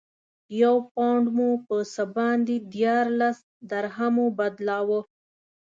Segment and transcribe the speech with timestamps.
[0.61, 3.37] یو پونډ مو په څه باندې دیارلس
[3.69, 4.99] درهمو بدلاوه.